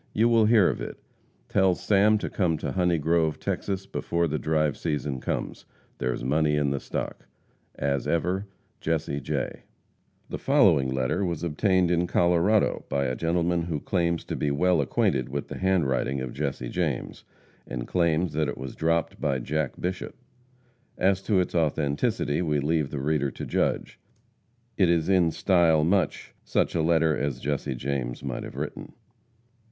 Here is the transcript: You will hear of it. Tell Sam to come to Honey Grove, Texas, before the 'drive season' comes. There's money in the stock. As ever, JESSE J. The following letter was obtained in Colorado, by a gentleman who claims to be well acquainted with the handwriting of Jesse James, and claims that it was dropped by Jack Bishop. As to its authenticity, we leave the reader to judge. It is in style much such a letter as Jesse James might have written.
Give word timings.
You 0.15 0.29
will 0.29 0.45
hear 0.45 0.67
of 0.67 0.81
it. 0.81 0.97
Tell 1.47 1.75
Sam 1.75 2.17
to 2.17 2.27
come 2.27 2.57
to 2.57 2.71
Honey 2.71 2.97
Grove, 2.97 3.39
Texas, 3.39 3.85
before 3.85 4.27
the 4.27 4.39
'drive 4.39 4.75
season' 4.75 5.19
comes. 5.19 5.65
There's 5.99 6.23
money 6.23 6.55
in 6.55 6.71
the 6.71 6.79
stock. 6.79 7.27
As 7.75 8.07
ever, 8.07 8.47
JESSE 8.79 9.19
J. 9.21 9.61
The 10.27 10.39
following 10.39 10.91
letter 10.91 11.23
was 11.23 11.43
obtained 11.43 11.91
in 11.91 12.07
Colorado, 12.07 12.83
by 12.89 13.03
a 13.05 13.15
gentleman 13.15 13.61
who 13.61 13.79
claims 13.79 14.23
to 14.23 14.35
be 14.35 14.49
well 14.49 14.81
acquainted 14.81 15.29
with 15.29 15.49
the 15.49 15.59
handwriting 15.59 16.19
of 16.19 16.33
Jesse 16.33 16.69
James, 16.69 17.23
and 17.67 17.87
claims 17.87 18.33
that 18.33 18.49
it 18.49 18.57
was 18.57 18.73
dropped 18.73 19.21
by 19.21 19.37
Jack 19.37 19.79
Bishop. 19.79 20.15
As 20.97 21.21
to 21.21 21.39
its 21.39 21.53
authenticity, 21.53 22.41
we 22.41 22.59
leave 22.59 22.89
the 22.89 22.97
reader 22.97 23.29
to 23.29 23.45
judge. 23.45 23.99
It 24.77 24.89
is 24.89 25.09
in 25.09 25.29
style 25.29 25.83
much 25.83 26.33
such 26.43 26.73
a 26.73 26.81
letter 26.81 27.15
as 27.15 27.39
Jesse 27.39 27.75
James 27.75 28.23
might 28.23 28.41
have 28.41 28.55
written. 28.55 28.93